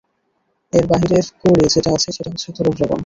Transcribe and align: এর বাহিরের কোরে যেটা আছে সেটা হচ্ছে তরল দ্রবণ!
এর 0.73 0.85
বাহিরের 0.91 1.25
কোরে 1.41 1.65
যেটা 1.73 1.89
আছে 1.95 2.09
সেটা 2.11 2.29
হচ্ছে 2.31 2.47
তরল 2.55 2.73
দ্রবণ! 2.77 2.99